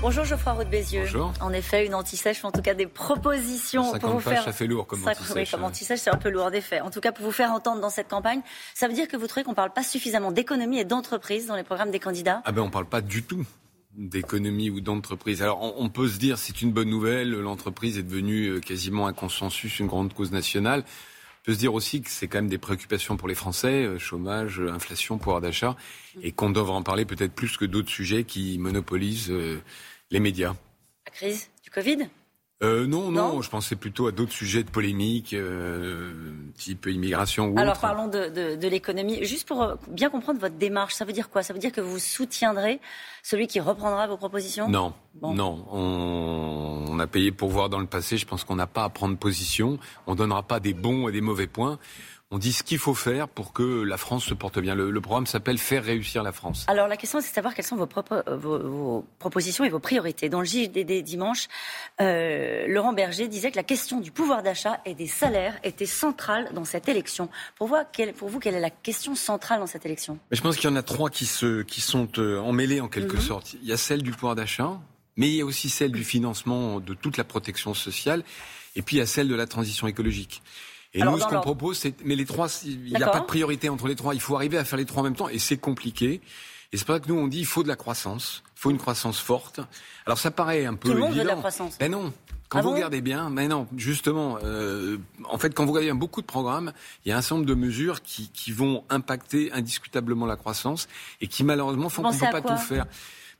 Bonjour 0.00 0.24
Geoffroy 0.24 0.52
Roux 0.52 0.64
Bézieux. 0.64 1.00
Bonjour. 1.00 1.32
En 1.40 1.52
effet, 1.52 1.84
une 1.84 1.94
anti-sèche, 1.94 2.44
en 2.44 2.52
tout 2.52 2.62
cas 2.62 2.74
des 2.74 2.86
propositions 2.86 3.82
50 3.82 4.00
pour 4.00 4.10
vous 4.10 4.20
pages, 4.20 4.34
faire. 4.34 4.44
ça 4.44 4.52
fait 4.52 4.68
lourd 4.68 4.86
comme 4.86 5.00
anti-sèche, 5.06 5.34
oui, 5.34 5.50
comme 5.50 5.64
hein. 5.64 5.66
anti-sèche, 5.66 5.98
c'est 5.98 6.14
un 6.14 6.16
peu 6.18 6.28
lourd 6.28 6.44
en 6.44 6.52
effet. 6.52 6.80
En 6.80 6.90
tout 6.90 7.00
cas, 7.00 7.10
pour 7.10 7.24
vous 7.24 7.32
faire 7.32 7.50
entendre 7.50 7.80
dans 7.80 7.90
cette 7.90 8.08
campagne, 8.08 8.40
ça 8.74 8.86
veut 8.86 8.94
dire 8.94 9.08
que 9.08 9.16
vous 9.16 9.26
trouvez 9.26 9.42
qu'on 9.42 9.50
ne 9.50 9.56
parle 9.56 9.72
pas 9.72 9.82
suffisamment 9.82 10.30
d'économie 10.30 10.78
et 10.78 10.84
d'entreprise 10.84 11.46
dans 11.46 11.56
les 11.56 11.64
programmes 11.64 11.90
des 11.90 11.98
candidats? 11.98 12.42
Ah 12.44 12.52
ben 12.52 12.62
on 12.62 12.70
parle 12.70 12.86
pas 12.86 13.00
du 13.00 13.24
tout 13.24 13.44
d'économie 13.96 14.70
ou 14.70 14.80
d'entreprise. 14.80 15.42
Alors 15.42 15.60
on, 15.60 15.88
peut 15.88 16.06
se 16.06 16.18
dire 16.18 16.38
c'est 16.38 16.62
une 16.62 16.72
bonne 16.72 16.88
nouvelle, 16.88 17.32
l'entreprise 17.32 17.98
est 17.98 18.04
devenue 18.04 18.46
euh, 18.46 18.60
quasiment 18.60 19.08
un 19.08 19.12
consensus, 19.12 19.80
une 19.80 19.88
grande 19.88 20.14
cause 20.14 20.30
nationale. 20.30 20.84
On 21.42 21.44
peut 21.46 21.54
se 21.54 21.58
dire 21.58 21.74
aussi 21.74 22.02
que 22.02 22.10
c'est 22.10 22.28
quand 22.28 22.38
même 22.38 22.48
des 22.48 22.58
préoccupations 22.58 23.16
pour 23.16 23.26
les 23.26 23.34
Français, 23.34 23.84
euh, 23.84 23.98
chômage, 23.98 24.60
euh, 24.60 24.70
inflation, 24.70 25.18
pouvoir 25.18 25.40
d'achat, 25.40 25.76
et 26.22 26.30
qu'on 26.30 26.50
devrait 26.50 26.76
en 26.76 26.82
parler 26.82 27.04
peut-être 27.04 27.32
plus 27.32 27.56
que 27.56 27.64
d'autres 27.64 27.90
sujets 27.90 28.22
qui 28.22 28.58
monopolisent 28.58 29.32
les 30.10 30.20
médias. 30.20 30.54
La 31.06 31.12
crise 31.12 31.48
du 31.62 31.70
Covid? 31.70 32.08
Euh, 32.60 32.88
non, 32.88 33.12
non, 33.12 33.34
Non 33.34 33.42
je 33.42 33.48
pensais 33.50 33.76
plutôt 33.76 34.08
à 34.08 34.12
d'autres 34.12 34.32
sujets 34.32 34.64
de 34.64 34.70
polémique, 34.70 35.32
euh, 35.32 36.12
type 36.56 36.86
immigration 36.86 37.46
ou 37.50 37.56
Alors 37.58 37.74
autre. 37.74 37.80
parlons 37.80 38.08
de, 38.08 38.28
de- 38.30 38.56
de 38.56 38.68
l'économie. 38.68 39.24
Juste 39.24 39.46
pour 39.46 39.62
euh, 39.62 39.76
bien 39.86 40.10
comprendre 40.10 40.40
votre 40.40 40.56
démarche, 40.56 40.94
ça 40.94 41.04
veut 41.04 41.12
dire 41.12 41.30
quoi? 41.30 41.44
Ça 41.44 41.52
veut 41.52 41.60
dire 41.60 41.70
que 41.70 41.80
vous 41.80 42.00
soutiendrez 42.00 42.80
celui 43.22 43.46
qui 43.46 43.60
reprendra 43.60 44.08
vos 44.08 44.16
propositions? 44.16 44.68
Non, 44.68 44.92
Bon. 45.14 45.34
non. 45.34 45.66
On, 45.70 46.84
on 46.88 46.98
a 46.98 47.06
payé 47.06 47.30
pour 47.30 47.48
voir 47.50 47.68
dans 47.68 47.78
le 47.78 47.86
passé. 47.86 48.16
Je 48.16 48.26
pense 48.26 48.42
qu'on 48.42 48.56
n'a 48.56 48.66
pas 48.66 48.82
à 48.82 48.88
prendre 48.88 49.16
position. 49.16 49.78
On 50.08 50.16
donnera 50.16 50.42
pas 50.42 50.58
des 50.58 50.74
bons 50.74 51.08
et 51.08 51.12
des 51.12 51.20
mauvais 51.20 51.46
points. 51.46 51.78
On 52.30 52.36
dit 52.36 52.52
ce 52.52 52.62
qu'il 52.62 52.76
faut 52.76 52.92
faire 52.94 53.26
pour 53.26 53.54
que 53.54 53.62
la 53.82 53.96
France 53.96 54.22
se 54.26 54.34
porte 54.34 54.58
bien. 54.58 54.74
Le, 54.74 54.90
le 54.90 55.00
programme 55.00 55.26
s'appelle 55.26 55.56
Faire 55.56 55.82
réussir 55.82 56.22
la 56.22 56.32
France. 56.32 56.66
Alors 56.68 56.86
la 56.86 56.98
question, 56.98 57.22
c'est 57.22 57.30
de 57.30 57.34
savoir 57.34 57.54
quelles 57.54 57.64
sont 57.64 57.76
vos, 57.76 57.86
propres- 57.86 58.22
euh, 58.28 58.36
vos- 58.36 58.58
vos 58.58 59.06
propositions 59.18 59.64
et 59.64 59.70
vos 59.70 59.78
priorités. 59.78 60.28
Dans 60.28 60.40
le 60.40 60.44
JDD 60.46 61.02
dimanche, 61.02 61.48
euh, 62.02 62.66
Laurent 62.68 62.92
Berger 62.92 63.28
disait 63.28 63.50
que 63.50 63.56
la 63.56 63.62
question 63.62 63.98
du 64.00 64.10
pouvoir 64.10 64.42
d'achat 64.42 64.78
et 64.84 64.94
des 64.94 65.06
salaires 65.06 65.58
était 65.64 65.86
centrale 65.86 66.50
dans 66.52 66.66
cette 66.66 66.86
élection. 66.90 67.30
Pour 67.56 67.68
vous, 67.68 67.76
quelle, 67.94 68.12
pour 68.12 68.28
vous, 68.28 68.40
quelle 68.40 68.54
est 68.56 68.60
la 68.60 68.68
question 68.68 69.14
centrale 69.14 69.60
dans 69.60 69.66
cette 69.66 69.86
élection? 69.86 70.18
Mais 70.30 70.36
je 70.36 70.42
pense 70.42 70.56
qu'il 70.58 70.68
y 70.68 70.72
en 70.72 70.76
a 70.76 70.82
trois 70.82 71.08
qui, 71.08 71.24
se, 71.24 71.62
qui 71.62 71.80
sont 71.80 72.10
euh, 72.18 72.38
emmêlés 72.40 72.82
en 72.82 72.88
quelque 72.88 73.16
Mhm. 73.16 73.22
sorte. 73.22 73.54
Il 73.62 73.66
y 73.66 73.72
a 73.72 73.78
celle 73.78 74.02
du 74.02 74.10
pouvoir 74.10 74.34
d'achat, 74.34 74.78
mais 75.16 75.28
il 75.28 75.34
y 75.36 75.40
a 75.40 75.46
aussi 75.46 75.70
celle 75.70 75.92
du 75.92 76.04
financement 76.04 76.78
de 76.78 76.92
toute 76.92 77.16
la 77.16 77.24
protection 77.24 77.72
sociale, 77.72 78.22
et 78.76 78.82
puis 78.82 78.96
il 78.96 78.98
y 78.98 79.02
a 79.02 79.06
celle 79.06 79.28
de 79.28 79.34
la 79.34 79.46
transition 79.46 79.86
écologique. 79.86 80.42
Et 80.98 81.02
Alors, 81.02 81.14
nous, 81.14 81.20
ce 81.20 81.26
qu'on 81.26 81.40
propose, 81.40 81.78
c'est, 81.78 81.94
mais 82.04 82.16
les 82.16 82.24
trois, 82.26 82.48
il 82.64 82.82
n'y 82.84 82.96
a 83.02 83.08
pas 83.08 83.20
de 83.20 83.24
priorité 83.26 83.68
entre 83.68 83.86
les 83.88 83.96
trois. 83.96 84.14
Il 84.14 84.20
faut 84.20 84.36
arriver 84.36 84.58
à 84.58 84.64
faire 84.64 84.78
les 84.78 84.84
trois 84.84 85.00
en 85.00 85.04
même 85.04 85.16
temps, 85.16 85.28
et 85.28 85.38
c'est 85.38 85.56
compliqué. 85.58 86.20
Et 86.72 86.76
c'est 86.76 86.84
pour 86.84 86.94
ça 86.94 87.00
que 87.00 87.08
nous, 87.08 87.14
on 87.18 87.28
dit, 87.28 87.38
il 87.38 87.46
faut 87.46 87.62
de 87.62 87.68
la 87.68 87.76
croissance. 87.76 88.42
Il 88.56 88.60
faut 88.60 88.70
une 88.70 88.78
croissance 88.78 89.18
forte. 89.18 89.60
Alors, 90.06 90.18
ça 90.18 90.30
paraît 90.30 90.66
un 90.66 90.74
peu 90.74 90.88
Tout 90.90 90.94
le 90.94 91.00
monde 91.00 91.10
veut 91.10 91.14
de 91.14 91.18
la 91.20 91.24
évident. 91.24 91.38
croissance. 91.40 91.78
Ben 91.78 91.90
non. 91.90 92.12
Quand 92.48 92.58
Ah 92.58 92.62
vous 92.62 92.68
bon 92.70 92.74
regardez 92.76 93.02
bien, 93.02 93.28
mais 93.28 93.46
non, 93.46 93.66
justement, 93.76 94.38
euh, 94.42 94.96
en 95.28 95.36
fait, 95.36 95.54
quand 95.54 95.66
vous 95.66 95.72
regardez 95.72 95.88
bien 95.88 95.94
beaucoup 95.94 96.22
de 96.22 96.26
programmes, 96.26 96.72
il 97.04 97.10
y 97.10 97.12
a 97.12 97.18
un 97.18 97.20
certain 97.20 97.34
nombre 97.36 97.46
de 97.46 97.54
mesures 97.54 98.00
qui, 98.00 98.30
qui 98.30 98.52
vont 98.52 98.84
impacter 98.88 99.52
indiscutablement 99.52 100.24
la 100.24 100.36
croissance 100.36 100.88
et 101.20 101.26
qui 101.26 101.44
malheureusement 101.44 101.90
font 101.90 102.00
qu'on 102.02 102.10
ne 102.12 102.18
peut 102.18 102.26
pas 102.30 102.40
tout 102.40 102.56
faire. 102.56 102.86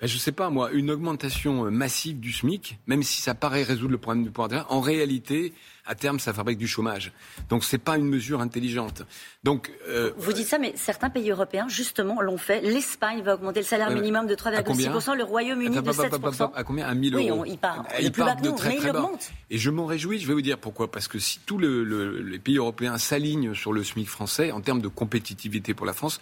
Ben, 0.00 0.06
je 0.06 0.16
sais 0.16 0.30
pas, 0.30 0.48
moi, 0.48 0.70
une 0.70 0.92
augmentation 0.92 1.66
euh, 1.66 1.70
massive 1.70 2.20
du 2.20 2.32
SMIC, 2.32 2.78
même 2.86 3.02
si 3.02 3.20
ça 3.20 3.34
paraît 3.34 3.64
résoudre 3.64 3.90
le 3.90 3.98
problème 3.98 4.22
du 4.22 4.30
pouvoir 4.30 4.48
d'achat, 4.48 4.66
en 4.68 4.80
réalité, 4.80 5.52
à 5.86 5.96
terme, 5.96 6.20
ça 6.20 6.32
fabrique 6.32 6.58
du 6.58 6.68
chômage. 6.68 7.10
Donc, 7.48 7.64
c'est 7.64 7.78
pas 7.78 7.96
une 7.96 8.06
mesure 8.06 8.40
intelligente. 8.40 9.02
Donc, 9.42 9.72
euh, 9.88 10.12
Vous 10.16 10.32
dites 10.32 10.46
ça, 10.46 10.58
mais 10.60 10.72
certains 10.76 11.10
pays 11.10 11.28
européens, 11.32 11.66
justement, 11.68 12.20
l'ont 12.20 12.38
fait. 12.38 12.60
L'Espagne 12.60 13.22
va 13.22 13.34
augmenter 13.34 13.58
le 13.58 13.66
salaire 13.66 13.90
minimum 13.90 14.28
de 14.28 14.34
À 14.34 14.62
combien 14.62 14.92
3,6%, 14.92 15.16
le 15.16 15.24
Royaume-Uni 15.24 15.74
de 15.74 15.78
Attends, 15.80 15.90
attends, 15.90 16.02
attends, 16.16 16.30
7%. 16.30 16.34
attends, 16.44 16.52
À 16.54 16.62
combien? 16.62 16.86
À 16.86 16.94
1000 16.94 17.16
Oui, 17.16 17.28
euros. 17.30 17.40
on- 17.40 17.44
il 17.44 17.58
part. 17.58 17.84
Il 18.00 18.12
de 18.12 18.50
très, 18.52 18.68
mais 18.68 18.74
il 18.76 18.80
très 18.80 18.92
bas. 18.92 19.02
augmente. 19.02 19.32
Et 19.50 19.58
je 19.58 19.70
m'en 19.70 19.86
réjouis, 19.86 20.20
je 20.20 20.28
vais 20.28 20.34
vous 20.34 20.42
dire 20.42 20.58
pourquoi. 20.58 20.88
Parce 20.92 21.08
que 21.08 21.18
si 21.18 21.40
tous 21.44 21.58
le- 21.58 21.82
le- 21.82 22.22
les 22.22 22.38
pays 22.38 22.58
européens 22.58 22.98
s'alignent 22.98 23.52
sur 23.52 23.72
le 23.72 23.82
SMIC 23.82 24.08
français, 24.08 24.52
en 24.52 24.60
termes 24.60 24.80
de 24.80 24.86
compétitivité 24.88 25.74
pour 25.74 25.86
la 25.86 25.92
France, 25.92 26.20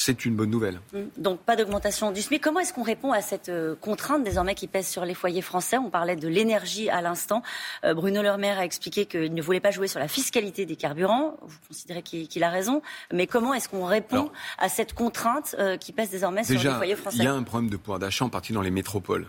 c'est 0.00 0.24
une 0.24 0.36
bonne 0.36 0.50
nouvelle. 0.50 0.80
Donc 1.16 1.40
pas 1.40 1.56
d'augmentation 1.56 2.12
du 2.12 2.22
SMIC. 2.22 2.40
Comment 2.40 2.60
est-ce 2.60 2.72
qu'on 2.72 2.84
répond 2.84 3.10
à 3.10 3.20
cette 3.20 3.48
euh, 3.48 3.74
contrainte 3.74 4.22
désormais 4.22 4.54
qui 4.54 4.68
pèse 4.68 4.86
sur 4.86 5.04
les 5.04 5.14
foyers 5.14 5.42
français? 5.42 5.76
On 5.76 5.90
parlait 5.90 6.14
de 6.14 6.28
l'énergie 6.28 6.88
à 6.88 7.00
l'instant. 7.00 7.42
Euh, 7.84 7.94
Bruno 7.94 8.22
Le 8.22 8.36
Maire 8.36 8.60
a 8.60 8.64
expliqué 8.64 9.06
qu'il 9.06 9.34
ne 9.34 9.42
voulait 9.42 9.58
pas 9.58 9.72
jouer 9.72 9.88
sur 9.88 9.98
la 9.98 10.06
fiscalité 10.06 10.66
des 10.66 10.76
carburants. 10.76 11.36
Vous 11.42 11.58
considérez 11.66 12.02
qu'il 12.02 12.44
a 12.44 12.48
raison. 12.48 12.80
Mais 13.12 13.26
comment 13.26 13.54
est-ce 13.54 13.68
qu'on 13.68 13.84
répond 13.84 14.16
Alors, 14.16 14.32
à 14.58 14.68
cette 14.68 14.92
contrainte 14.92 15.56
euh, 15.58 15.76
qui 15.76 15.92
pèse 15.92 16.10
désormais 16.10 16.44
sur 16.44 16.54
les 16.54 16.70
foyers 16.70 16.92
il 16.92 16.96
français 16.96 17.24
y 17.24 17.26
a 17.26 17.34
un 17.34 17.42
problème 17.42 17.68
de 17.68 17.76
pouvoir 17.76 17.98
d'achat, 17.98 18.24
en 18.24 18.28
partie 18.28 18.52
dans 18.52 18.62
les 18.62 18.70
métropoles. 18.70 19.26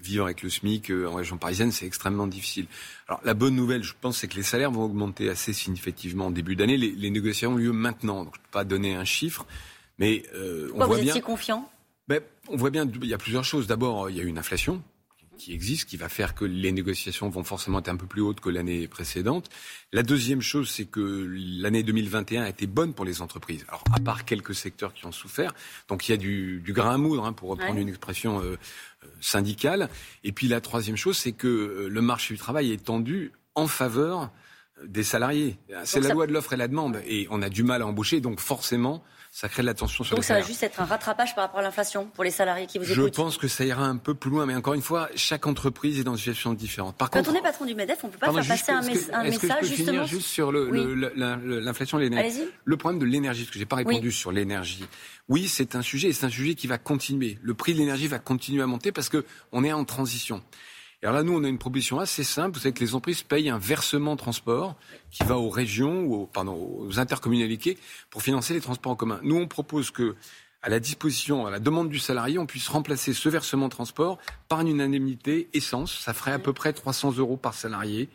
Vivre 0.00 0.26
avec 0.26 0.42
le 0.42 0.50
SMIC 0.50 0.90
euh, 0.92 1.08
en 1.08 1.14
région 1.14 1.36
parisienne, 1.36 1.72
c'est 1.72 1.86
extrêmement 1.86 2.28
difficile. 2.28 2.66
Alors, 3.08 3.20
la 3.24 3.34
bonne 3.34 3.56
nouvelle, 3.56 3.82
je 3.82 3.94
pense, 4.00 4.18
c'est 4.18 4.28
que 4.28 4.36
les 4.36 4.44
salaires 4.44 4.70
vont 4.70 4.84
augmenter 4.84 5.28
assez 5.28 5.52
significativement 5.52 6.26
en 6.26 6.30
début 6.30 6.54
d'année. 6.54 6.76
Les, 6.76 6.92
les 6.92 7.10
négociations 7.10 7.54
ont 7.54 7.56
lieu 7.56 7.72
maintenant. 7.72 8.24
Donc, 8.24 8.34
je 8.34 8.40
ne 8.40 8.44
peux 8.44 8.50
pas 8.52 8.64
donner 8.64 8.94
un 8.94 9.04
chiffre, 9.04 9.46
mais 9.98 10.22
euh, 10.34 10.64
on 10.64 10.68
Pourquoi 10.68 10.86
voit 10.86 10.96
vous 10.96 11.02
bien. 11.02 11.12
étiez 11.12 11.22
confiant 11.22 11.70
Ben, 12.08 12.20
on 12.48 12.56
voit 12.56 12.70
bien, 12.70 12.88
il 13.02 13.08
y 13.08 13.14
a 13.14 13.18
plusieurs 13.18 13.44
choses. 13.44 13.66
D'abord, 13.66 14.10
il 14.10 14.16
y 14.16 14.20
a 14.20 14.24
une 14.24 14.38
inflation 14.38 14.82
qui 15.38 15.54
existe, 15.54 15.88
qui 15.88 15.96
va 15.96 16.08
faire 16.08 16.34
que 16.34 16.44
les 16.44 16.70
négociations 16.72 17.28
vont 17.28 17.42
forcément 17.42 17.78
être 17.80 17.88
un 17.88 17.96
peu 17.96 18.06
plus 18.06 18.20
hautes 18.20 18.38
que 18.40 18.50
l'année 18.50 18.86
précédente. 18.86 19.48
La 19.90 20.02
deuxième 20.02 20.42
chose, 20.42 20.70
c'est 20.70 20.84
que 20.84 21.26
l'année 21.60 21.82
2021 21.82 22.42
a 22.44 22.48
été 22.48 22.66
bonne 22.66 22.92
pour 22.94 23.04
les 23.04 23.22
entreprises. 23.22 23.64
Alors, 23.68 23.82
à 23.92 23.98
part 23.98 24.24
quelques 24.24 24.54
secteurs 24.54 24.92
qui 24.94 25.04
ont 25.06 25.10
souffert, 25.10 25.52
donc 25.88 26.06
il 26.06 26.12
y 26.12 26.14
a 26.14 26.18
du, 26.18 26.60
du 26.60 26.72
grain 26.72 26.94
à 26.94 26.98
moudre, 26.98 27.24
hein, 27.24 27.32
pour 27.32 27.48
reprendre 27.48 27.74
Ouais. 27.74 27.80
une 27.82 27.88
expression 27.88 28.40
euh, 28.40 28.56
euh, 29.04 29.06
syndicale. 29.20 29.88
Et 30.22 30.30
puis 30.32 30.46
la 30.48 30.60
troisième 30.60 30.96
chose, 30.96 31.16
c'est 31.16 31.32
que 31.32 31.88
le 31.90 32.00
marché 32.02 32.34
du 32.34 32.38
travail 32.38 32.70
est 32.70 32.84
tendu 32.84 33.32
en 33.54 33.66
faveur 33.66 34.30
des 34.84 35.02
salariés. 35.04 35.56
C'est 35.84 35.96
Donc 35.98 36.02
la 36.04 36.08
ça- 36.08 36.14
loi 36.14 36.26
de 36.26 36.32
l'offre 36.32 36.52
et 36.52 36.56
la 36.56 36.68
demande, 36.68 37.00
et 37.06 37.26
on 37.30 37.42
a 37.42 37.48
du 37.48 37.62
mal 37.62 37.82
à 37.82 37.86
embaucher, 37.86 38.20
donc 38.20 38.40
forcément, 38.40 39.02
ça 39.30 39.48
crée 39.48 39.62
de 39.62 39.66
la 39.66 39.74
tension 39.74 40.04
sur 40.04 40.14
Donc 40.16 40.24
les 40.24 40.28
ça 40.28 40.34
va 40.34 40.42
juste 40.42 40.62
être 40.62 40.80
un 40.80 40.84
rattrapage 40.84 41.34
par 41.34 41.44
rapport 41.44 41.60
à 41.60 41.62
l'inflation 41.62 42.06
pour 42.06 42.22
les 42.24 42.30
salariés 42.30 42.66
qui 42.66 42.78
vous 42.78 42.84
Je 42.84 42.92
écoutent. 42.92 43.14
pense 43.16 43.38
que 43.38 43.48
ça 43.48 43.64
ira 43.64 43.84
un 43.84 43.96
peu 43.96 44.14
plus 44.14 44.30
loin, 44.30 44.44
mais 44.44 44.54
encore 44.54 44.74
une 44.74 44.82
fois, 44.82 45.08
chaque 45.14 45.46
entreprise 45.46 45.98
est 46.00 46.04
dans 46.04 46.12
une 46.12 46.18
situation 46.18 46.52
différente. 46.52 46.96
Par 46.96 47.08
Quand 47.10 47.20
contre, 47.20 47.30
on 47.30 47.34
est 47.38 47.42
patron 47.42 47.64
du 47.64 47.74
MEDEF, 47.74 47.98
on 48.02 48.08
ne 48.08 48.12
peut 48.12 48.18
pas 48.18 48.26
Pardon, 48.26 48.42
faire 48.42 48.56
passer 48.58 48.72
un, 48.72 48.82
mes- 48.82 48.92
que- 48.92 49.14
un 49.14 49.22
est-ce 49.22 49.38
que 49.38 49.42
je 49.42 49.46
message 49.46 49.60
peux 49.60 49.66
justement. 49.68 49.86
finir 49.92 50.06
juste 50.06 50.26
sur 50.26 50.52
le- 50.52 50.68
Oui. 50.70 50.84
le- 50.84 51.60
l'inflation 51.60 51.98
et 51.98 52.02
l'énergie. 52.02 52.42
Le 52.64 52.76
problème 52.76 52.98
de 53.00 53.06
l'énergie, 53.06 53.44
parce 53.44 53.52
que 53.52 53.58
j'ai 53.58 53.64
pas 53.66 53.76
répondu 53.76 54.08
Oui. 54.08 54.12
sur 54.12 54.32
l'énergie. 54.32 54.84
Oui, 55.28 55.48
c'est 55.48 55.76
un 55.76 55.82
sujet, 55.82 56.08
et 56.08 56.12
c'est 56.12 56.26
un 56.26 56.30
sujet 56.30 56.54
qui 56.54 56.66
va 56.66 56.76
continuer. 56.78 57.38
Le 57.42 57.54
prix 57.54 57.72
de 57.72 57.78
l'énergie 57.78 58.08
va 58.08 58.18
continuer 58.18 58.62
à 58.62 58.66
monter 58.66 58.92
parce 58.92 59.08
que 59.08 59.24
on 59.52 59.64
est 59.64 59.72
en 59.72 59.84
transition. 59.84 60.42
Alors 61.04 61.16
là, 61.16 61.24
nous, 61.24 61.36
on 61.36 61.42
a 61.42 61.48
une 61.48 61.58
proposition 61.58 61.98
assez 61.98 62.22
simple. 62.22 62.54
Vous 62.54 62.62
savez 62.62 62.72
que 62.72 62.78
les 62.78 62.94
entreprises 62.94 63.24
payent 63.24 63.50
un 63.50 63.58
versement 63.58 64.14
transport 64.14 64.76
qui 65.10 65.24
va 65.24 65.36
aux 65.36 65.48
régions 65.48 66.04
ou 66.04 66.14
aux, 66.14 66.30
aux 66.44 67.00
intercommunalités 67.00 67.76
pour 68.08 68.22
financer 68.22 68.54
les 68.54 68.60
transports 68.60 68.92
en 68.92 68.96
commun. 68.96 69.18
Nous, 69.24 69.34
on 69.34 69.48
propose 69.48 69.90
que, 69.90 70.14
à 70.62 70.68
la 70.68 70.78
disposition, 70.78 71.44
à 71.44 71.50
la 71.50 71.58
demande 71.58 71.88
du 71.88 71.98
salarié, 71.98 72.38
on 72.38 72.46
puisse 72.46 72.68
remplacer 72.68 73.14
ce 73.14 73.28
versement 73.28 73.68
transport 73.68 74.18
par 74.48 74.60
une 74.60 74.80
indemnité 74.80 75.48
essence. 75.54 75.98
Ça 75.98 76.14
ferait 76.14 76.30
à 76.30 76.38
peu 76.38 76.52
près 76.52 76.72
300 76.72 77.16
euros 77.18 77.36
par 77.36 77.54
salarié 77.54 78.08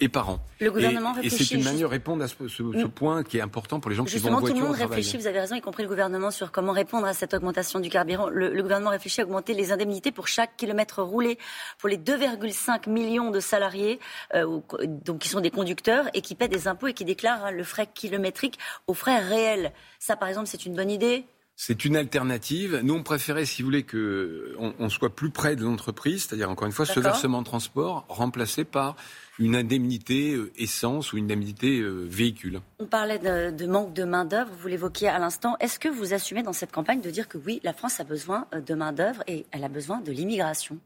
et 0.00 0.08
par 0.08 0.28
an. 0.30 0.40
Le 0.60 0.70
gouvernement 0.70 1.14
et, 1.16 1.20
et 1.20 1.22
réfléchit 1.22 1.44
c'est 1.46 1.54
une 1.54 1.64
manière 1.64 1.88
de 1.88 1.92
répondre 1.92 2.22
à 2.22 2.28
ce, 2.28 2.34
ce- 2.48 2.48
ce 2.48 2.62
Mm. 2.62 2.90
point 2.90 3.22
qui 3.22 3.38
est 3.38 3.40
important 3.40 3.80
pour 3.80 3.90
les 3.90 3.96
gens 3.96 4.04
qui 4.04 4.10
vont 4.10 4.16
en 4.16 4.20
Justement, 4.20 4.36
tout 4.40 4.46
voiture 4.46 4.62
le 4.62 4.68
monde 4.68 4.76
réfléchit, 4.90 5.16
vous 5.16 5.26
avez 5.26 5.40
raison, 5.40 5.54
y 5.54 5.60
compris 5.60 5.82
le 5.84 5.88
gouvernement, 5.88 6.30
sur 6.30 6.52
comment 6.52 6.72
répondre 6.72 7.06
à 7.06 7.14
cette 7.14 7.32
augmentation 7.34 7.80
du 7.80 7.88
carburant. 7.88 8.28
Le, 8.28 8.52
le 8.52 8.62
gouvernement 8.62 8.90
réfléchit 8.90 9.20
à 9.22 9.24
augmenter 9.24 9.54
les 9.54 9.72
indemnités 9.72 10.12
pour 10.12 10.28
chaque 10.28 10.56
kilomètre 10.56 11.02
roulé 11.02 11.38
pour 11.78 11.88
les 11.88 11.96
2,5 11.96 12.88
millions 12.90 13.30
de 13.30 13.40
salariés 13.40 13.98
euh, 14.34 14.60
donc, 15.04 15.18
qui 15.20 15.28
sont 15.28 15.40
des 15.40 15.50
conducteurs 15.50 16.06
et 16.14 16.20
qui 16.20 16.34
paient 16.34 16.48
des 16.48 16.68
impôts 16.68 16.88
et 16.88 16.94
qui 16.94 17.04
déclarent 17.04 17.46
hein, 17.46 17.50
le 17.50 17.64
frais 17.64 17.88
kilométrique 17.92 18.58
aux 18.86 18.94
frais 18.94 19.18
réels. 19.18 19.72
Ça, 19.98 20.14
par 20.16 20.28
exemple, 20.28 20.46
c'est 20.46 20.66
une 20.66 20.74
bonne 20.74 20.90
idée 20.90 21.24
C'est 21.62 21.84
une 21.84 21.94
alternative. 21.94 22.80
Nous, 22.82 22.94
on 22.94 23.02
préférait, 23.02 23.44
si 23.44 23.60
vous 23.60 23.66
voulez, 23.66 23.82
que 23.82 24.56
on, 24.58 24.72
on 24.78 24.88
soit 24.88 25.14
plus 25.14 25.28
près 25.28 25.56
de 25.56 25.62
l'entreprise, 25.62 26.24
c'est-à-dire 26.24 26.48
encore 26.48 26.66
une 26.66 26.72
fois, 26.72 26.86
ce 26.86 26.98
versement 26.98 27.40
de 27.40 27.44
transport 27.44 28.06
remplacé 28.08 28.64
par 28.64 28.96
une 29.38 29.54
indemnité 29.54 30.32
euh, 30.32 30.50
essence 30.56 31.12
ou 31.12 31.18
une 31.18 31.24
indemnité 31.24 31.80
euh, 31.80 32.06
véhicule. 32.08 32.62
On 32.78 32.86
parlait 32.86 33.18
de, 33.18 33.50
de 33.50 33.66
manque 33.66 33.92
de 33.92 34.04
main-d'œuvre, 34.04 34.50
vous 34.58 34.68
l'évoquiez 34.68 35.08
à 35.08 35.18
l'instant. 35.18 35.58
Est-ce 35.60 35.78
que 35.78 35.90
vous 35.90 36.14
assumez 36.14 36.42
dans 36.42 36.54
cette 36.54 36.72
campagne 36.72 37.02
de 37.02 37.10
dire 37.10 37.28
que 37.28 37.36
oui, 37.36 37.60
la 37.62 37.74
France 37.74 38.00
a 38.00 38.04
besoin 38.04 38.46
euh, 38.54 38.62
de 38.62 38.74
main-d'œuvre 38.74 39.22
et 39.26 39.44
elle 39.50 39.64
a 39.64 39.68
besoin 39.68 40.00
de 40.00 40.12
l'immigration? 40.12 40.78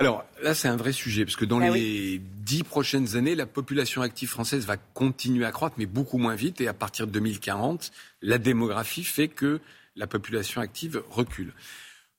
Alors 0.00 0.24
là, 0.42 0.54
c'est 0.54 0.68
un 0.68 0.76
vrai 0.76 0.92
sujet, 0.92 1.24
parce 1.24 1.36
que 1.36 1.44
dans 1.44 1.60
Ah 1.60 1.70
les 1.70 2.18
dix 2.18 2.62
prochaines 2.62 3.16
années, 3.16 3.34
la 3.34 3.46
population 3.46 4.00
active 4.02 4.28
française 4.28 4.64
va 4.64 4.76
continuer 4.76 5.44
à 5.44 5.50
croître, 5.50 5.74
mais 5.78 5.86
beaucoup 5.86 6.18
moins 6.18 6.36
vite. 6.36 6.60
Et 6.60 6.68
à 6.68 6.74
partir 6.74 7.06
de 7.06 7.12
2040, 7.12 7.90
la 8.22 8.38
démographie 8.38 9.02
fait 9.02 9.28
que 9.28 9.60
la 9.96 10.06
population 10.06 10.60
active 10.60 11.02
recule. 11.10 11.52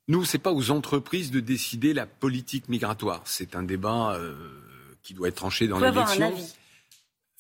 Nous, 0.10 0.26
c'est 0.26 0.40
pas 0.40 0.52
aux 0.52 0.72
entreprises 0.72 1.32
de 1.32 1.40
décider 1.40 1.94
la 1.94 2.06
politique 2.06 2.68
migratoire. 2.68 3.22
C'est 3.26 3.56
un 3.56 3.64
débat 3.64 4.16
euh, 4.16 4.36
qui 5.02 5.14
doit 5.14 5.30
être 5.30 5.36
tranché 5.36 5.68
dans 5.68 5.80
l'élection. 5.80 6.34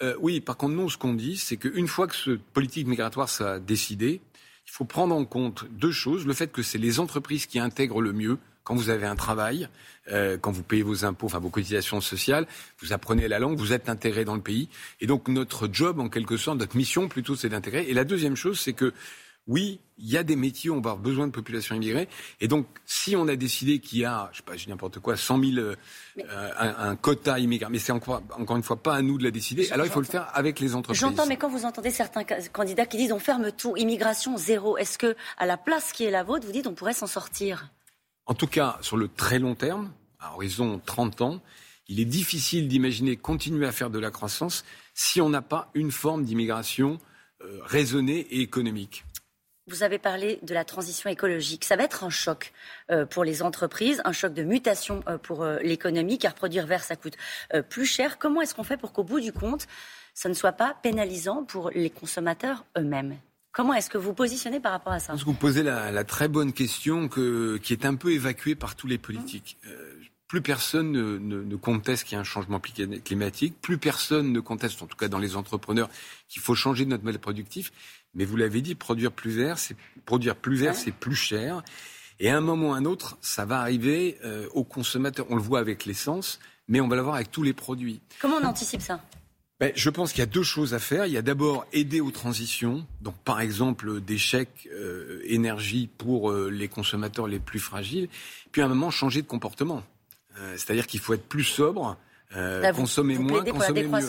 Euh, 0.01 0.15
oui, 0.21 0.39
par 0.39 0.55
contre, 0.55 0.75
nous, 0.75 0.89
ce 0.89 0.97
qu'on 0.97 1.13
dit, 1.13 1.35
c'est 1.35 1.57
qu'une 1.57 1.87
fois 1.87 2.07
que 2.07 2.15
ce 2.15 2.31
politique 2.31 2.87
migratoire 2.87 3.27
sera 3.27 3.59
décidé, 3.59 4.21
il 4.65 4.71
faut 4.71 4.85
prendre 4.85 5.13
en 5.13 5.25
compte 5.25 5.65
deux 5.71 5.91
choses. 5.91 6.25
Le 6.25 6.33
fait 6.33 6.51
que 6.51 6.61
c'est 6.61 6.77
les 6.77 7.01
entreprises 7.01 7.45
qui 7.47 7.59
intègrent 7.59 8.01
le 8.01 8.13
mieux. 8.13 8.37
Quand 8.69 8.75
vous 8.75 8.91
avez 8.91 9.07
un 9.07 9.15
travail, 9.15 9.67
euh, 10.11 10.37
quand 10.37 10.51
vous 10.51 10.61
payez 10.61 10.83
vos 10.83 11.03
impôts, 11.03 11.25
enfin 11.25 11.39
vos 11.39 11.49
cotisations 11.49 12.01
sociales, 12.01 12.45
vous 12.83 12.93
apprenez 12.93 13.27
la 13.27 13.39
langue, 13.39 13.57
vous 13.57 13.73
êtes 13.73 13.89
intégré 13.89 14.25
dans 14.25 14.35
le 14.35 14.43
pays. 14.43 14.69
Et 15.01 15.07
donc 15.07 15.27
notre 15.27 15.67
job, 15.73 15.99
en 15.99 16.07
quelque 16.07 16.37
sorte, 16.37 16.59
notre 16.59 16.77
mission 16.77 17.07
plutôt, 17.07 17.35
c'est 17.35 17.49
d'intégrer. 17.49 17.87
Et 17.89 17.95
la 17.95 18.03
deuxième 18.03 18.35
chose, 18.35 18.59
c'est 18.59 18.73
que 18.73 18.93
oui, 19.47 19.79
il 19.97 20.07
y 20.07 20.17
a 20.17 20.23
des 20.23 20.35
métiers 20.35 20.69
où 20.69 20.75
on 20.75 20.81
va 20.81 20.91
avoir 20.91 20.97
besoin 20.97 21.25
de 21.25 21.31
population 21.31 21.75
immigrée. 21.75 22.07
Et 22.41 22.47
donc, 22.47 22.67
si 22.85 23.15
on 23.15 23.27
a 23.27 23.35
décidé 23.35 23.79
qu'il 23.79 23.97
y 23.97 24.05
a, 24.05 24.29
je 24.33 24.37
sais 24.37 24.43
pas, 24.43 24.55
je 24.55 24.69
n'importe 24.69 24.99
quoi, 24.99 25.17
100 25.17 25.43
000, 25.43 25.57
euh, 25.57 25.75
un, 26.59 26.95
quota 26.95 27.39
immigré, 27.39 27.71
mais 27.71 27.79
c'est 27.79 27.91
encore, 27.91 28.21
encore 28.37 28.55
une 28.55 28.61
fois 28.61 28.83
pas 28.83 28.93
à 28.93 29.01
nous 29.01 29.17
de 29.17 29.23
la 29.23 29.31
décider. 29.31 29.71
Alors, 29.71 29.87
il 29.87 29.91
faut 29.91 29.99
le 29.99 30.05
faire 30.05 30.29
avec 30.35 30.59
les 30.59 30.75
entreprises. 30.75 31.01
J'entends, 31.01 31.25
mais 31.25 31.37
quand 31.37 31.49
vous 31.49 31.65
entendez 31.65 31.89
certains 31.89 32.23
candidats 32.53 32.85
qui 32.85 32.97
disent 32.97 33.13
on 33.13 33.17
ferme 33.19 33.51
tout, 33.51 33.75
immigration 33.77 34.37
zéro, 34.37 34.77
est-ce 34.77 34.99
que 34.99 35.15
à 35.39 35.47
la 35.47 35.57
place 35.57 35.91
qui 35.91 36.03
est 36.03 36.11
la 36.11 36.21
vôtre, 36.21 36.45
vous 36.45 36.53
dites 36.53 36.67
on 36.67 36.75
pourrait 36.75 36.93
s'en 36.93 37.07
sortir? 37.07 37.71
En 38.29 38.35
tout 38.35 38.45
cas, 38.45 38.77
sur 38.81 38.95
le 38.95 39.07
très 39.07 39.39
long 39.39 39.55
terme, 39.55 39.91
à 40.19 40.35
horizon 40.35 40.79
30 40.85 41.21
ans, 41.21 41.41
il 41.87 41.99
est 41.99 42.05
difficile 42.05 42.67
d'imaginer 42.67 43.17
continuer 43.17 43.65
à 43.65 43.71
faire 43.71 43.89
de 43.89 43.97
la 43.97 44.11
croissance 44.11 44.63
si 44.93 45.19
on 45.19 45.29
n'a 45.29 45.41
pas 45.41 45.71
une 45.73 45.91
forme 45.91 46.23
d'immigration 46.23 46.99
euh, 47.41 47.57
raisonnée 47.63 48.19
et 48.29 48.41
économique. 48.41 49.03
Vous 49.65 49.81
avez 49.81 49.97
parlé 49.97 50.37
de 50.43 50.53
la 50.53 50.63
transition 50.63 51.09
écologique. 51.09 51.65
Ça 51.65 51.75
va 51.75 51.83
être 51.85 52.03
un 52.03 52.11
choc 52.11 52.53
euh, 52.91 53.03
pour 53.07 53.23
les 53.23 53.41
entreprises, 53.41 53.99
un 54.05 54.11
choc 54.11 54.35
de 54.35 54.43
mutation 54.43 55.03
euh, 55.07 55.17
pour 55.17 55.43
l'économie, 55.63 56.19
car 56.19 56.35
produire 56.35 56.67
vert, 56.67 56.83
ça 56.83 56.95
coûte 56.95 57.17
plus 57.67 57.87
cher. 57.87 58.19
Comment 58.19 58.41
est-ce 58.41 58.53
qu'on 58.53 58.63
fait 58.63 58.77
pour 58.77 58.93
qu'au 58.93 59.03
bout 59.03 59.21
du 59.21 59.33
compte, 59.33 59.65
ça 60.13 60.29
ne 60.29 60.35
soit 60.35 60.51
pas 60.51 60.75
pénalisant 60.83 61.45
pour 61.45 61.71
les 61.71 61.89
consommateurs 61.89 62.63
eux-mêmes? 62.77 63.17
Comment 63.51 63.73
est-ce 63.73 63.89
que 63.89 63.97
vous 63.97 64.13
positionnez 64.13 64.59
par 64.59 64.71
rapport 64.71 64.93
à 64.93 64.99
ça 64.99 65.13
Vous 65.15 65.33
posez 65.33 65.63
la, 65.63 66.03
très 66.03 66.27
bonne 66.27 66.53
question 66.53 67.07
qui 67.07 67.73
est 67.73 67.85
un 67.85 67.95
peu 67.95 68.11
évacuée 68.11 68.55
par 68.55 68.75
tous 68.75 68.87
les 68.87 68.97
politiques. 68.97 69.57
plus 70.27 70.41
personne 70.41 70.91
ne, 70.91 71.55
conteste 71.55 72.03
qu'il 72.03 72.15
y 72.15 72.17
a 72.17 72.21
un 72.21 72.23
changement 72.23 72.59
climatique, 72.59 73.55
plus 73.61 73.77
personne 73.77 74.31
ne 74.31 74.39
conteste, 74.39 74.81
en 74.81 74.85
tout 74.85 74.97
cas 74.97 75.07
dans 75.07 75.19
les 75.19 75.35
entrepreneurs, 75.35 75.89
qu'il 76.27 76.41
faut 76.41 76.55
changer 76.55 76.85
notre 76.85 77.03
modèle 77.03 77.19
productif. 77.19 77.71
Mais 78.13 78.25
vous 78.25 78.37
l'avez 78.37 78.61
dit, 78.61 78.75
produire 78.75 79.11
plus 79.11 79.31
vert, 79.31 79.57
c'est 79.59 79.75
produire 80.05 80.35
plus 80.35 80.55
vert, 80.55 80.75
c'est 80.75 80.91
plus 80.91 81.15
cher. 81.15 81.63
Et 82.19 82.29
à 82.29 82.37
un 82.37 82.41
moment 82.41 82.69
ou 82.69 82.73
à 82.73 82.77
un 82.77 82.85
autre, 82.85 83.17
ça 83.21 83.45
va 83.45 83.59
arriver 83.59 84.17
euh, 84.25 84.47
aux 84.53 84.63
consommateurs. 84.63 85.25
On 85.29 85.35
le 85.35 85.41
voit 85.41 85.59
avec 85.59 85.85
l'essence, 85.85 86.39
mais 86.67 86.81
on 86.81 86.87
va 86.87 86.95
l'avoir 86.95 87.15
avec 87.15 87.31
tous 87.31 87.43
les 87.43 87.53
produits. 87.53 88.01
Comment 88.19 88.37
on 88.37 88.45
anticipe 88.45 88.81
ça? 88.81 89.01
Ben, 89.59 89.71
je 89.75 89.89
pense 89.89 90.11
qu'il 90.11 90.19
y 90.19 90.23
a 90.23 90.27
deux 90.27 90.43
choses 90.43 90.73
à 90.73 90.79
faire. 90.79 91.05
Il 91.05 91.13
y 91.13 91.17
a 91.17 91.21
d'abord 91.21 91.65
aider 91.73 92.01
aux 92.01 92.11
transitions, 92.11 92.85
donc 93.01 93.15
par 93.23 93.41
exemple 93.41 93.99
des 94.01 94.17
chèques 94.17 94.69
euh, 94.71 95.21
énergie 95.25 95.89
pour 95.97 96.31
euh, 96.31 96.49
les 96.49 96.67
consommateurs 96.67 97.27
les 97.27 97.39
plus 97.39 97.59
fragiles, 97.59 98.09
puis 98.51 98.61
à 98.61 98.65
un 98.65 98.69
moment 98.69 98.91
changer 98.91 99.21
de 99.21 99.27
comportement. 99.27 99.83
C'est-à-dire 100.55 100.87
qu'il 100.87 101.01
faut 101.01 101.13
être 101.13 101.27
plus 101.27 101.43
sobre, 101.43 101.97
consommer 102.73 103.17
moins, 103.17 103.43
consommer 103.43 103.83
mieux. 103.83 103.99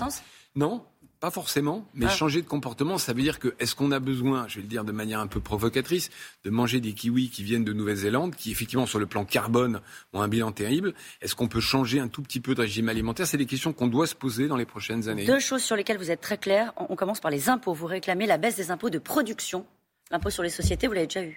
Non, 0.54 0.84
pas 1.20 1.30
forcément, 1.30 1.86
mais 1.94 2.06
ah. 2.06 2.10
changer 2.10 2.40
de 2.40 2.46
comportement, 2.46 2.96
ça 2.96 3.12
veut 3.12 3.20
dire 3.20 3.38
que 3.38 3.54
est-ce 3.58 3.74
qu'on 3.74 3.92
a 3.92 4.00
besoin, 4.00 4.48
je 4.48 4.56
vais 4.56 4.62
le 4.62 4.68
dire 4.68 4.84
de 4.84 4.92
manière 4.92 5.20
un 5.20 5.26
peu 5.26 5.38
provocatrice, 5.38 6.08
de 6.44 6.50
manger 6.50 6.80
des 6.80 6.94
kiwis 6.94 7.28
qui 7.28 7.44
viennent 7.44 7.64
de 7.64 7.74
Nouvelle-Zélande, 7.74 8.34
qui 8.34 8.50
effectivement 8.50 8.86
sur 8.86 8.98
le 8.98 9.04
plan 9.04 9.26
carbone 9.26 9.82
ont 10.14 10.22
un 10.22 10.28
bilan 10.28 10.50
terrible? 10.50 10.94
Est-ce 11.20 11.36
qu'on 11.36 11.46
peut 11.46 11.60
changer 11.60 12.00
un 12.00 12.08
tout 12.08 12.22
petit 12.22 12.40
peu 12.40 12.54
de 12.54 12.62
régime 12.62 12.88
alimentaire? 12.88 13.26
C'est 13.26 13.36
des 13.36 13.44
questions 13.44 13.74
qu'on 13.74 13.86
doit 13.86 14.06
se 14.06 14.14
poser 14.14 14.48
dans 14.48 14.56
les 14.56 14.64
prochaines 14.64 15.08
années. 15.08 15.26
Deux 15.26 15.40
choses 15.40 15.62
sur 15.62 15.76
lesquelles 15.76 15.98
vous 15.98 16.10
êtes 16.10 16.22
très 16.22 16.38
clair. 16.38 16.72
On 16.76 16.96
commence 16.96 17.20
par 17.20 17.30
les 17.30 17.50
impôts. 17.50 17.74
Vous 17.74 17.86
réclamez 17.86 18.26
la 18.26 18.38
baisse 18.38 18.56
des 18.56 18.70
impôts 18.70 18.90
de 18.90 18.98
production. 18.98 19.66
L'impôt 20.10 20.30
sur 20.30 20.42
les 20.42 20.50
sociétés, 20.50 20.86
vous 20.86 20.94
l'avez 20.94 21.06
déjà 21.06 21.22
eu. 21.22 21.36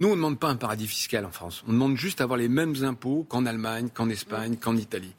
Nous, 0.00 0.08
on 0.08 0.12
ne 0.12 0.16
demande 0.16 0.38
pas 0.38 0.48
un 0.48 0.56
paradis 0.56 0.88
fiscal 0.88 1.26
en 1.26 1.30
France. 1.30 1.62
On 1.68 1.72
demande 1.72 1.96
juste 1.96 2.20
d'avoir 2.20 2.38
les 2.38 2.48
mêmes 2.48 2.82
impôts 2.82 3.26
qu'en 3.28 3.44
Allemagne, 3.44 3.90
qu'en 3.92 4.08
Espagne, 4.08 4.56
qu'en 4.56 4.76
Italie. 4.76 5.12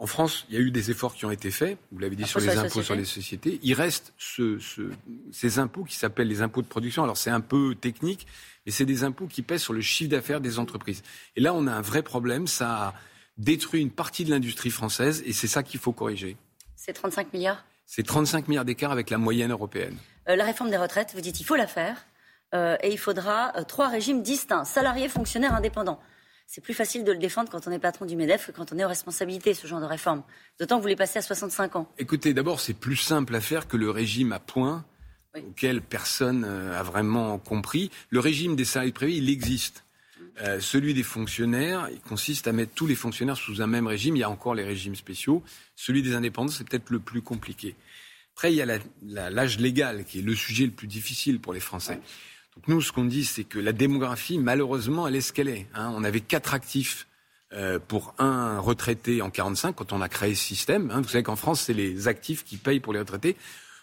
En 0.00 0.06
France, 0.06 0.46
il 0.48 0.54
y 0.54 0.58
a 0.58 0.60
eu 0.60 0.70
des 0.70 0.92
efforts 0.92 1.14
qui 1.14 1.24
ont 1.24 1.30
été 1.32 1.50
faits, 1.50 1.76
vous 1.90 1.98
l'avez 1.98 2.14
dit, 2.14 2.24
sur 2.24 2.38
les 2.38 2.56
impôts 2.56 2.82
sur 2.82 2.94
les 2.94 3.04
sociétés. 3.04 3.58
Il 3.64 3.74
reste 3.74 4.12
ces 5.32 5.58
impôts 5.58 5.82
qui 5.82 5.96
s'appellent 5.96 6.28
les 6.28 6.40
impôts 6.40 6.62
de 6.62 6.68
production. 6.68 7.02
Alors 7.02 7.16
c'est 7.16 7.30
un 7.30 7.40
peu 7.40 7.74
technique, 7.74 8.26
mais 8.64 8.70
c'est 8.70 8.84
des 8.84 9.02
impôts 9.02 9.26
qui 9.26 9.42
pèsent 9.42 9.62
sur 9.62 9.72
le 9.72 9.80
chiffre 9.80 10.10
d'affaires 10.10 10.40
des 10.40 10.60
entreprises. 10.60 11.02
Et 11.34 11.40
là, 11.40 11.52
on 11.52 11.66
a 11.66 11.72
un 11.72 11.80
vrai 11.80 12.02
problème. 12.02 12.46
Ça 12.46 12.88
a 12.88 12.94
détruit 13.38 13.82
une 13.82 13.90
partie 13.90 14.24
de 14.24 14.30
l'industrie 14.30 14.70
française 14.70 15.22
et 15.26 15.32
c'est 15.32 15.48
ça 15.48 15.64
qu'il 15.64 15.80
faut 15.80 15.92
corriger. 15.92 16.36
C'est 16.76 16.92
35 16.92 17.32
milliards? 17.32 17.64
C'est 17.84 18.04
35 18.04 18.46
milliards 18.46 18.64
d'écart 18.64 18.92
avec 18.92 19.10
la 19.10 19.18
moyenne 19.18 19.50
européenne. 19.50 19.96
Euh, 20.28 20.36
la 20.36 20.44
réforme 20.44 20.70
des 20.70 20.76
retraites, 20.76 21.12
vous 21.14 21.20
dites 21.20 21.34
qu'il 21.34 21.46
faut 21.46 21.56
la 21.56 21.66
faire. 21.66 22.06
Euh, 22.54 22.76
et 22.82 22.92
il 22.92 22.98
faudra 22.98 23.52
euh, 23.56 23.64
trois 23.64 23.88
régimes 23.88 24.22
distincts, 24.22 24.64
salariés, 24.64 25.08
fonctionnaires, 25.08 25.54
indépendants 25.54 26.00
c'est 26.48 26.62
plus 26.62 26.72
facile 26.72 27.04
de 27.04 27.12
le 27.12 27.18
défendre 27.18 27.50
quand 27.50 27.68
on 27.68 27.70
est 27.70 27.78
patron 27.78 28.06
du 28.06 28.16
MEDEF 28.16 28.46
que 28.46 28.52
quand 28.52 28.72
on 28.72 28.78
est 28.78 28.84
aux 28.84 28.88
responsabilités, 28.88 29.52
ce 29.52 29.66
genre 29.66 29.80
de 29.80 29.84
réforme. 29.84 30.22
D'autant 30.58 30.76
que 30.76 30.78
vous 30.78 30.84
voulez 30.84 30.96
passer 30.96 31.18
à 31.18 31.22
65 31.22 31.76
ans. 31.76 31.92
Écoutez, 31.98 32.32
d'abord, 32.32 32.60
c'est 32.60 32.72
plus 32.72 32.96
simple 32.96 33.36
à 33.36 33.42
faire 33.42 33.68
que 33.68 33.76
le 33.76 33.90
régime 33.90 34.32
à 34.32 34.38
points 34.38 34.84
auquel 35.36 35.82
personne 35.82 36.44
euh, 36.46 36.80
a 36.80 36.82
vraiment 36.82 37.38
compris. 37.38 37.90
Le 38.08 38.18
régime 38.18 38.56
des 38.56 38.64
salariés 38.64 38.92
privés, 38.92 39.16
il 39.16 39.28
existe. 39.28 39.84
Euh, 40.40 40.58
celui 40.58 40.94
des 40.94 41.02
fonctionnaires, 41.02 41.90
il 41.92 42.00
consiste 42.00 42.48
à 42.48 42.52
mettre 42.52 42.72
tous 42.72 42.86
les 42.86 42.94
fonctionnaires 42.94 43.36
sous 43.36 43.60
un 43.60 43.66
même 43.66 43.86
régime. 43.86 44.16
Il 44.16 44.20
y 44.20 44.24
a 44.24 44.30
encore 44.30 44.54
les 44.54 44.64
régimes 44.64 44.96
spéciaux. 44.96 45.42
Celui 45.76 46.02
des 46.02 46.14
indépendants, 46.14 46.50
c'est 46.50 46.66
peut-être 46.66 46.88
le 46.88 46.98
plus 46.98 47.20
compliqué. 47.20 47.76
Après, 48.34 48.54
il 48.54 48.56
y 48.56 48.62
a 48.62 48.78
l'âge 49.30 49.58
légal, 49.58 50.04
qui 50.06 50.20
est 50.20 50.22
le 50.22 50.34
sujet 50.34 50.64
le 50.64 50.72
plus 50.72 50.86
difficile 50.86 51.40
pour 51.40 51.52
les 51.52 51.60
Français 51.60 52.00
nous, 52.66 52.80
ce 52.80 52.92
qu'on 52.92 53.04
dit, 53.04 53.24
c'est 53.24 53.44
que 53.44 53.58
la 53.58 53.72
démographie, 53.72 54.38
malheureusement, 54.38 55.06
elle 55.06 55.16
est 55.16 55.20
ce 55.20 55.32
qu'elle 55.32 55.48
est. 55.48 55.66
Hein. 55.74 55.92
On 55.94 56.04
avait 56.04 56.20
quatre 56.20 56.54
actifs 56.54 57.06
euh, 57.52 57.78
pour 57.78 58.14
un 58.18 58.58
retraité 58.58 59.22
en 59.22 59.30
45 59.30 59.74
quand 59.74 59.92
on 59.92 60.00
a 60.00 60.08
créé 60.08 60.34
ce 60.34 60.44
système. 60.44 60.90
Hein. 60.90 61.00
Vous 61.00 61.08
savez 61.08 61.22
qu'en 61.22 61.36
France, 61.36 61.62
c'est 61.62 61.72
les 61.72 62.08
actifs 62.08 62.44
qui 62.44 62.56
payent 62.56 62.80
pour 62.80 62.92
les 62.92 62.98
retraités. 62.98 63.36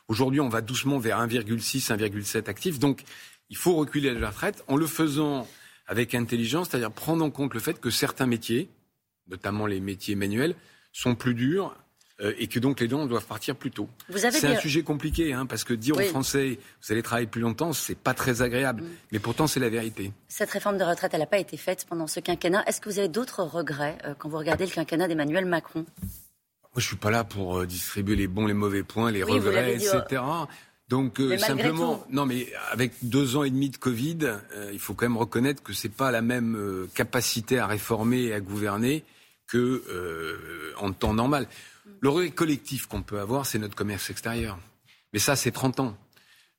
Aujourd'hui, 0.08 0.40
on 0.40 0.50
va 0.50 0.62
doucement 0.62 1.00
vers 1.00 1.20
1,6, 1.20 1.92
1,7 1.92 2.50
actifs. 2.50 2.78
Donc, 2.78 3.04
il 3.50 3.58
faut 3.58 3.76
reculer 3.76 4.14
la 4.14 4.30
retraite 4.30 4.64
en 4.68 4.76
le 4.76 4.86
faisant 4.86 5.48
avec 5.88 6.16
intelligence, 6.16 6.70
c'est-à-dire 6.70 6.92
prendre 6.92 7.24
en 7.24 7.32
compte 7.32 7.54
le 7.54 7.60
fait 7.60 7.80
que 7.80 7.90
certains 7.90 8.26
métiers, 8.26 8.70
notamment 9.28 9.66
les 9.66 9.80
métiers 9.80 10.16
manuels, 10.16 10.56
sont 10.92 11.16
plus 11.16 11.34
durs 11.34 11.76
euh, 12.22 12.34
et 12.38 12.48
que 12.48 12.60
donc 12.60 12.80
les 12.80 12.88
dons 12.88 13.06
doivent 13.08 13.26
partir 13.26 13.58
plus 13.58 13.72
tôt. 13.72 13.90
C'est 14.10 14.46
un 14.46 14.58
sujet 14.58 14.84
compliqué, 14.84 15.34
hein, 15.34 15.46
parce 15.46 15.66
que 15.66 15.74
dire 15.74 15.98
aux 15.98 16.02
Français 16.02 16.60
vous 16.82 16.94
allez 16.94 17.04
travailler 17.04 17.28
plus 17.28 17.42
longtemps, 17.42 17.74
c'est 17.74 17.98
pas 17.98 18.14
très 18.14 18.42
agréable, 18.42 18.84
mm. 18.84 18.90
mais 19.12 19.20
pourtant 19.20 19.48
c'est 19.48 19.60
la 19.60 19.68
vérité. 19.68 20.14
Cette 20.30 20.50
réforme 20.50 20.78
de 20.78 20.86
retraite, 20.86 21.14
elle 21.14 21.20
n'a 21.20 21.26
pas 21.26 21.40
été 21.40 21.58
faite 21.58 21.86
pendant 21.90 22.08
ce 22.08 22.22
quinquennat. 22.22 22.64
Est-ce 22.68 22.80
que 22.80 22.88
vous 22.88 23.00
avez 23.00 23.10
d'autres 23.10 23.44
regrets 23.44 23.98
euh, 24.06 24.14
quand 24.18 24.30
vous 24.30 24.38
regardez 24.38 24.66
le 24.66 24.72
quinquennat 24.72 25.10
d'Emmanuel 25.10 25.46
Macron? 25.46 25.86
Moi, 26.00 26.78
je 26.78 26.88
suis 26.88 26.96
pas 26.96 27.12
là 27.12 27.26
pour 27.26 27.58
euh, 27.58 27.66
distribuer 27.66 28.16
les 28.16 28.28
bons, 28.28 28.46
les 28.46 28.54
mauvais 28.54 28.84
points, 28.84 29.12
les 29.12 29.24
regrets, 29.24 29.76
etc. 29.76 30.22
Donc 30.88 31.20
simplement, 31.40 32.06
non, 32.12 32.26
mais 32.26 32.48
avec 32.72 32.94
deux 33.02 33.36
ans 33.36 33.44
et 33.44 33.50
demi 33.50 33.72
de 33.72 33.78
Covid, 33.78 34.20
il 34.72 34.78
faut 34.78 34.94
quand 34.94 35.06
même 35.06 35.18
reconnaître 35.18 35.64
que 35.64 35.74
c'est 35.74 35.90
pas 35.90 36.12
la 36.12 36.22
même 36.22 36.88
capacité 36.94 37.58
à 37.58 37.66
réformer 37.66 38.26
et 38.26 38.34
à 38.36 38.40
gouverner 38.40 39.04
que 39.48 39.84
en 40.78 40.92
temps 40.92 41.16
normal. 41.16 41.48
Le 42.02 42.10
regret 42.10 42.32
collectif 42.32 42.88
qu'on 42.88 43.04
peut 43.04 43.20
avoir, 43.20 43.46
c'est 43.46 43.60
notre 43.60 43.76
commerce 43.76 44.10
extérieur. 44.10 44.60
Mais 45.14 45.20
ça, 45.20 45.36
c'est 45.36 45.52
30 45.52 45.80
ans. 45.80 45.98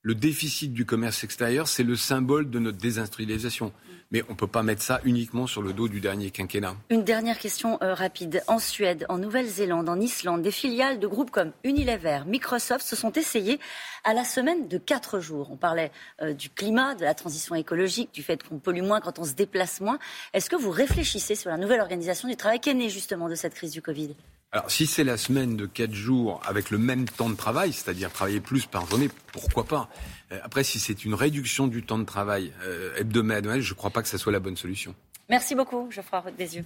Le 0.07 0.15
déficit 0.15 0.73
du 0.73 0.87
commerce 0.87 1.25
extérieur, 1.25 1.67
c'est 1.67 1.83
le 1.83 1.97
symbole 1.97 2.49
de 2.49 2.61
notre 2.61 2.79
désindustrialisation. 2.79 3.73
Mais 4.13 4.23
on 4.29 4.35
ne 4.35 4.37
peut 4.37 4.47
pas 4.47 4.63
mettre 4.63 4.83
ça 4.83 5.01
uniquement 5.03 5.49
sur 5.49 5.63
le 5.63 5.73
dos 5.73 5.89
du 5.89 6.01
dernier 6.01 6.31
quinquennat. 6.31 6.77
Une 6.91 7.03
dernière 7.03 7.41
question 7.41 7.77
euh, 7.83 7.93
rapide. 7.93 8.41
En 8.47 8.61
Suède, 8.61 9.05
en 9.09 9.19
Nouvelle-Zélande, 9.19 9.89
en 9.89 9.99
Islande, 9.99 10.43
des 10.43 10.53
filiales 10.53 11.01
de 11.01 11.09
groupes 11.09 11.33
comme 11.33 11.51
Unilever, 11.65 12.21
Microsoft 12.25 12.87
se 12.87 12.95
sont 12.95 13.11
essayées 13.13 13.59
à 14.05 14.15
la 14.15 14.23
semaine 14.23 14.69
de 14.69 14.79
4 14.79 15.19
jours. 15.19 15.51
On 15.51 15.57
parlait 15.57 15.91
euh, 16.23 16.35
du 16.35 16.51
climat, 16.51 16.95
de 16.95 17.03
la 17.03 17.15
transition 17.15 17.57
écologique, 17.57 18.15
du 18.15 18.23
fait 18.23 18.41
qu'on 18.45 18.61
pollue 18.61 18.83
moins 18.83 19.01
quand 19.01 19.19
on 19.19 19.25
se 19.25 19.33
déplace 19.33 19.81
moins. 19.81 19.99
Est-ce 20.33 20.49
que 20.49 20.57
vous 20.57 20.71
réfléchissez 20.71 21.35
sur 21.35 21.51
la 21.51 21.57
nouvelle 21.57 21.81
organisation 21.81 22.29
du 22.29 22.37
travail 22.37 22.61
qui 22.61 22.71
est 22.71 22.75
née 22.75 22.91
justement 22.91 23.29
de 23.29 23.35
cette 23.35 23.55
crise 23.55 23.73
du 23.73 23.83
Covid? 23.83 24.15
Alors, 24.57 24.71
si 24.71 24.87
c'est 24.87 25.05
la 25.05 25.19
semaine 25.19 25.55
de 25.55 25.67
4 25.67 25.93
jours 25.93 26.41
avec 26.47 26.71
le 26.71 26.79
même 26.79 27.05
temps 27.05 27.29
de 27.29 27.35
travail, 27.35 27.75
c'est-à-dire 27.75 28.11
travailler 28.11 28.41
plus 28.41 28.65
par 28.65 28.87
journée, 28.89 29.11
pourquoi 29.31 29.65
pas? 29.65 29.91
Euh, 30.33 30.39
Après, 30.43 30.65
si 30.65 30.79
c'est 30.79 31.05
une 31.05 31.13
réduction 31.13 31.67
du 31.67 31.83
temps 31.83 31.99
de 31.99 32.05
travail 32.05 32.55
euh, 32.65 32.97
hebdomadaire, 32.97 33.61
je 33.61 33.75
ne 33.75 33.77
crois 33.77 33.91
pas 33.91 34.01
que 34.01 34.09
ce 34.09 34.17
soit 34.17 34.33
la 34.33 34.41
bonne 34.41 34.57
solution. 34.57 34.95
Merci 35.29 35.55
beaucoup, 35.55 35.91
Geoffroy 35.91 36.31
des 36.39 36.57
yeux. 36.57 36.65